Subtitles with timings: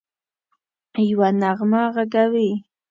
[1.09, 2.49] یوه نغمه ږغوي